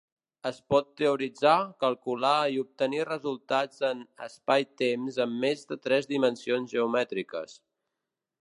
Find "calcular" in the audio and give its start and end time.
1.83-2.31